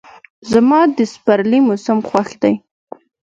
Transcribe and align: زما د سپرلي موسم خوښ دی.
زما 0.51 0.79
د 0.97 0.99
سپرلي 1.13 1.59
موسم 1.67 1.99
خوښ 2.09 2.29
دی. 2.41 2.53